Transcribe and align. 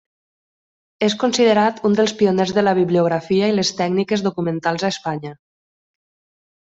És 1.07 1.15
considerat 1.23 1.83
un 1.89 1.97
dels 1.99 2.13
pioners 2.21 2.53
de 2.57 2.63
la 2.63 2.73
bibliografia 2.79 3.49
i 3.51 3.55
les 3.57 3.73
tècniques 3.81 4.23
documentals 4.29 4.87
a 4.87 4.91
Espanya. 4.95 5.35